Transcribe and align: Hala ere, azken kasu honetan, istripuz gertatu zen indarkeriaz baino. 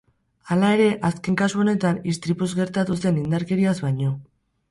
Hala 0.53 0.69
ere, 0.77 0.87
azken 1.09 1.35
kasu 1.41 1.61
honetan, 1.65 2.01
istripuz 2.13 2.49
gertatu 2.61 2.97
zen 3.05 3.19
indarkeriaz 3.25 3.77
baino. 3.85 4.11